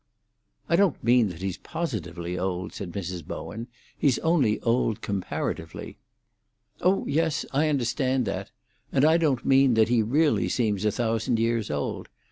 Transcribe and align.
"I 0.67 0.75
don't 0.75 1.03
mean 1.03 1.29
that 1.29 1.43
he's 1.43 1.57
positively 1.59 2.35
old," 2.35 2.73
said 2.73 2.91
Mrs. 2.91 3.23
Bowen. 3.23 3.67
"He's 3.95 4.17
only 4.25 4.59
old 4.61 5.01
comparatively." 5.01 5.99
"Oh 6.81 7.05
yes; 7.05 7.45
I 7.51 7.69
understand 7.69 8.25
that. 8.25 8.49
And 8.91 9.05
I 9.05 9.17
don't 9.17 9.45
mean 9.45 9.75
that 9.75 9.89
he 9.89 10.01
really 10.01 10.49
seems 10.49 10.85
a 10.85 10.91
thousand 10.91 11.37
years 11.37 11.69
old. 11.69 12.09